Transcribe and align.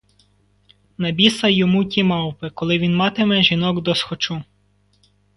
На 0.97 1.11
біса 1.11 1.47
йому 1.47 1.85
ті 1.85 2.03
мавпи, 2.03 2.49
коли 2.49 2.77
він 2.77 2.95
матиме 2.95 3.43
жінок 3.43 3.81
досхочу. 3.81 4.43